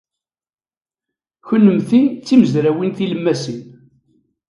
Kennemti 1.47 2.01
d 2.09 2.21
timezrawin 2.27 2.91
tilemmasin. 2.97 3.61